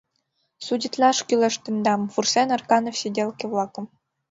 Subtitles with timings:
[0.65, 3.85] Судитлаш кӱлеш тендам!— вурсен Арканов сиделке-влакым.